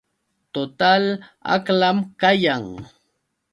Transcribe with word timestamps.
Total 0.53 1.03
aqlam 1.55 1.97
kayan. 2.21 2.63